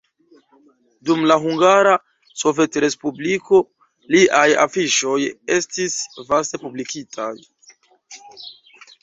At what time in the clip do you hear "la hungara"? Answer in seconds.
1.31-1.91